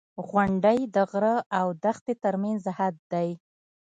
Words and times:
•غونډۍ 0.27 0.79
د 0.95 0.97
غره 1.11 1.35
او 1.59 1.67
دښتې 1.83 2.13
ترمنځ 2.23 2.63
حد 2.77 2.95
دی. 3.13 3.29